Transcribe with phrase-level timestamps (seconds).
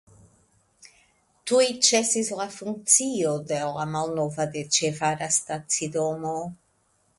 [1.51, 6.37] Tuj ĉesis la funkcio de la malnova de ĉe Vara stacidomo.